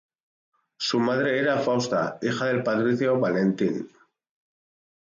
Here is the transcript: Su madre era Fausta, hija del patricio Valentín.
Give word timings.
Su 0.77 0.99
madre 0.99 1.37
era 1.37 1.59
Fausta, 1.59 2.17
hija 2.23 2.45
del 2.47 2.63
patricio 2.63 3.19
Valentín. 3.19 3.87